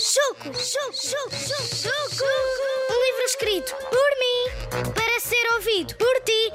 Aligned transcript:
Choco, 0.00 0.52
choco, 0.54 0.92
choco, 0.92 1.76
choco. 1.76 2.24
Um 2.90 3.04
livro 3.04 3.24
escrito 3.26 3.74
por 3.74 4.10
mim, 4.20 4.92
para 4.94 5.20
ser 5.20 5.52
ouvido 5.54 5.94
por 5.96 6.20
ti 6.20 6.52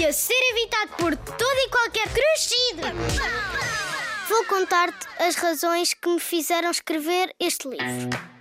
e 0.00 0.06
a 0.06 0.12
ser 0.12 0.42
evitado 0.50 0.92
por 0.96 1.16
todo 1.16 1.58
e 1.58 1.68
qualquer 1.68 2.08
crescido. 2.08 2.82
Vou 4.28 4.44
contar-te 4.46 5.06
as 5.22 5.36
razões 5.36 5.94
que 5.94 6.08
me 6.08 6.20
fizeram 6.20 6.70
escrever 6.70 7.34
este 7.38 7.68
livro. 7.68 8.33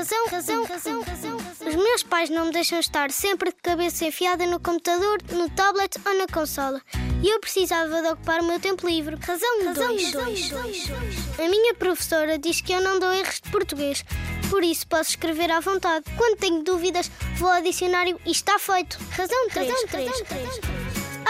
Razão, 0.00 0.26
razão, 0.30 0.64
razão, 0.64 1.02
razão, 1.02 1.38
razão. 1.38 1.68
Os 1.68 1.74
meus 1.74 2.02
pais 2.02 2.30
não 2.30 2.46
me 2.46 2.52
deixam 2.52 2.80
estar 2.80 3.10
sempre 3.10 3.50
de 3.50 3.56
cabeça 3.56 4.06
enfiada 4.06 4.46
no 4.46 4.58
computador, 4.58 5.18
no 5.30 5.50
tablet 5.50 5.98
ou 6.02 6.16
na 6.16 6.26
consola. 6.26 6.80
E 7.22 7.28
eu 7.28 7.38
precisava 7.38 8.00
de 8.00 8.08
ocupar 8.08 8.40
o 8.40 8.44
meu 8.44 8.58
tempo 8.58 8.88
livre. 8.88 9.16
Razão, 9.16 9.66
razão 9.66 9.88
dois, 9.88 10.10
dois, 10.10 10.48
dois, 10.48 10.86
dois. 10.86 11.38
A 11.38 11.50
minha 11.50 11.74
professora 11.74 12.38
diz 12.38 12.62
que 12.62 12.72
eu 12.72 12.80
não 12.80 12.98
dou 12.98 13.12
erros 13.12 13.42
de 13.42 13.50
português, 13.50 14.02
por 14.48 14.64
isso 14.64 14.86
posso 14.86 15.10
escrever 15.10 15.50
à 15.50 15.60
vontade. 15.60 16.06
Quando 16.16 16.38
tenho 16.38 16.62
dúvidas, 16.62 17.10
vou 17.36 17.50
ao 17.50 17.60
dicionário 17.60 18.18
e 18.24 18.30
está 18.30 18.58
feito. 18.58 18.98
Razão 19.10 19.48
3, 19.50 19.68
razão 19.68 19.86
3, 19.86 20.08
razão 20.08 20.24
3. 20.24 20.44
Razão 20.46 20.60
3. 20.62 20.80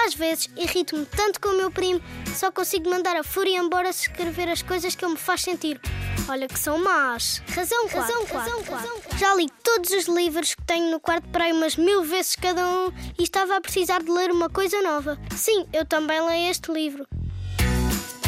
Às 0.07 0.15
vezes 0.15 0.49
irrito-me 0.57 1.05
tanto 1.07 1.41
com 1.41 1.49
o 1.49 1.57
meu 1.57 1.73
primo, 1.73 2.01
só 2.37 2.53
consigo 2.53 2.89
mandar 2.89 3.17
a 3.17 3.25
fúria 3.25 3.59
embora 3.59 3.93
se 3.93 4.03
escrever 4.03 4.49
as 4.49 4.63
coisas 4.63 4.95
que 4.95 5.05
ele 5.05 5.15
me 5.15 5.19
faz 5.19 5.43
sentir. 5.43 5.81
Olha 6.29 6.47
que 6.47 6.59
são 6.59 6.79
más. 6.79 7.43
Razão 7.49 7.89
4. 7.89 8.01
Razão 8.01 8.27
4. 8.27 8.73
Razão 8.73 9.01
4. 9.01 9.19
Já 9.19 9.35
li 9.35 9.49
todos 9.63 9.91
os 9.91 10.07
livros 10.07 10.55
que 10.55 10.63
tenho 10.65 10.91
no 10.91 11.01
quarto 11.01 11.29
para 11.29 11.45
aí 11.45 11.53
umas 11.53 11.77
mil 11.77 12.03
vezes 12.03 12.37
cada 12.37 12.67
um 12.67 12.93
e 13.19 13.23
estava 13.23 13.57
a 13.57 13.61
precisar 13.61 14.03
de 14.03 14.11
ler 14.11 14.31
uma 14.31 14.49
coisa 14.49 14.81
nova. 14.83 15.19
Sim, 15.35 15.67
eu 15.73 15.85
também 15.85 16.21
leio 16.21 16.51
este 16.51 16.71
livro. 16.73 17.07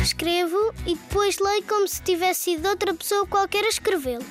Escrevo 0.02 0.58
e 0.86 0.96
depois 0.96 1.38
leio 1.38 1.62
como 1.64 1.86
se 1.86 2.02
tivesse 2.02 2.42
sido 2.42 2.68
outra 2.68 2.92
pessoa 2.92 3.26
qualquer 3.26 3.64
a 3.64 3.68
escrevê-lo. 3.68 4.24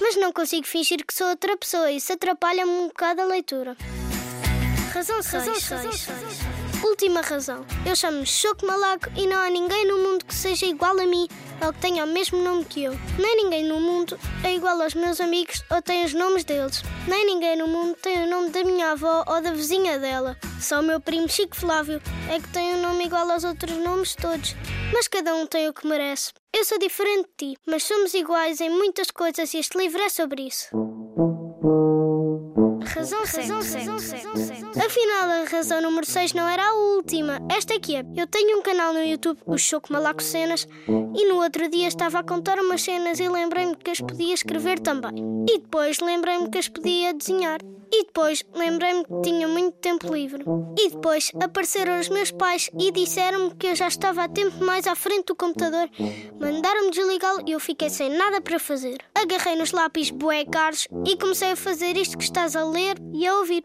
Mas 0.00 0.16
não 0.16 0.32
consigo 0.32 0.66
fingir 0.66 1.04
que 1.06 1.14
sou 1.14 1.28
outra 1.28 1.56
pessoa 1.56 1.90
e 1.90 1.96
isso 1.96 2.12
atrapalha-me 2.12 2.70
um 2.70 2.88
bocado 2.88 3.22
a 3.22 3.24
leitura. 3.24 3.76
Razão 4.90 5.22
6. 5.22 5.32
Razão 5.68 5.92
6. 5.92 6.08
Última 6.82 7.20
razão. 7.20 7.64
Eu 7.86 7.94
chamo-me 7.94 8.26
Choco 8.26 8.66
Malaco 8.66 9.08
e 9.16 9.24
não 9.24 9.38
há 9.38 9.48
ninguém 9.48 9.86
no 9.86 9.98
mundo 9.98 10.24
que 10.24 10.34
seja 10.34 10.66
igual 10.66 10.98
a 10.98 11.06
mim 11.06 11.28
ou 11.64 11.72
que 11.72 11.78
tenha 11.78 12.04
o 12.04 12.08
mesmo 12.08 12.42
nome 12.42 12.64
que 12.64 12.82
eu. 12.82 12.92
Nem 13.16 13.36
ninguém 13.44 13.64
no 13.64 13.80
mundo 13.80 14.18
é 14.42 14.52
igual 14.52 14.82
aos 14.82 14.94
meus 14.94 15.20
amigos 15.20 15.62
ou 15.70 15.80
tem 15.80 16.04
os 16.04 16.12
nomes 16.12 16.42
deles. 16.42 16.82
Nem 17.06 17.24
ninguém 17.24 17.56
no 17.56 17.68
mundo 17.68 17.94
tem 18.02 18.24
o 18.24 18.28
nome 18.28 18.50
da 18.50 18.64
minha 18.64 18.90
avó 18.90 19.24
ou 19.28 19.40
da 19.40 19.52
vizinha 19.52 19.96
dela. 19.98 20.36
Só 20.60 20.80
o 20.80 20.82
meu 20.82 20.98
primo 20.98 21.28
Chico 21.28 21.54
Flávio 21.54 22.02
é 22.28 22.40
que 22.40 22.48
tem 22.48 22.74
um 22.74 22.82
nome 22.82 23.04
igual 23.04 23.30
aos 23.30 23.44
outros 23.44 23.76
nomes 23.76 24.16
todos. 24.16 24.56
Mas 24.92 25.06
cada 25.06 25.36
um 25.36 25.46
tem 25.46 25.68
o 25.68 25.72
que 25.72 25.86
merece. 25.86 26.32
Eu 26.52 26.64
sou 26.64 26.80
diferente 26.80 27.28
de 27.38 27.54
ti, 27.54 27.58
mas 27.64 27.84
somos 27.84 28.12
iguais 28.12 28.60
em 28.60 28.70
muitas 28.70 29.12
coisas 29.12 29.54
e 29.54 29.58
este 29.58 29.78
livro 29.78 30.02
é 30.02 30.08
sobre 30.08 30.42
isso. 30.42 30.68
Razão 33.00 33.24
7. 33.24 33.50
Afinal, 34.76 35.30
a 35.30 35.48
razão 35.50 35.80
número 35.80 36.04
6 36.04 36.34
não 36.34 36.46
era 36.46 36.62
a 36.62 36.74
última. 36.74 37.38
Esta 37.50 37.74
aqui 37.74 37.96
é. 37.96 38.04
Eu 38.14 38.26
tenho 38.26 38.58
um 38.58 38.62
canal 38.62 38.92
no 38.92 39.02
YouTube, 39.02 39.38
o 39.46 39.56
Choco 39.56 39.90
Malaco 39.90 40.22
Cenas, 40.22 40.68
e 40.86 41.26
no 41.26 41.36
outro 41.36 41.66
dia 41.70 41.88
estava 41.88 42.18
a 42.18 42.22
contar 42.22 42.58
umas 42.58 42.82
cenas 42.82 43.18
e 43.18 43.26
lembrei-me 43.26 43.74
que 43.74 43.90
as 43.90 44.02
podia 44.02 44.34
escrever 44.34 44.80
também. 44.80 45.14
E 45.48 45.58
depois 45.58 45.98
lembrei-me 46.00 46.50
que 46.50 46.58
as 46.58 46.68
podia 46.68 47.14
desenhar. 47.14 47.60
E 47.92 48.04
depois 48.04 48.44
lembrei-me 48.54 49.04
que 49.04 49.22
tinha 49.22 49.48
muito 49.48 49.74
tempo 49.78 50.14
livre. 50.14 50.44
E 50.78 50.90
depois 50.90 51.32
apareceram 51.42 51.98
os 51.98 52.08
meus 52.08 52.30
pais 52.30 52.70
e 52.78 52.92
disseram-me 52.92 53.52
que 53.56 53.66
eu 53.66 53.74
já 53.74 53.88
estava 53.88 54.22
a 54.22 54.28
tempo 54.28 54.64
mais 54.64 54.86
à 54.86 54.94
frente 54.94 55.26
do 55.26 55.34
computador. 55.34 55.90
Mandaram-me 56.38 56.90
desligá-lo 56.90 57.42
e 57.46 57.52
eu 57.52 57.58
fiquei 57.58 57.90
sem 57.90 58.10
nada 58.10 58.40
para 58.40 58.60
fazer. 58.60 58.98
Agarrei 59.12 59.56
nos 59.56 59.72
lápis 59.72 60.10
bué 60.10 60.44
caros 60.44 60.86
e 61.04 61.16
comecei 61.16 61.50
a 61.50 61.56
fazer 61.56 61.96
isto 61.96 62.16
que 62.16 62.22
estás 62.22 62.54
a 62.54 62.64
ler 62.90 62.96
e 63.14 63.26
a 63.26 63.38
ouvir. 63.38 63.64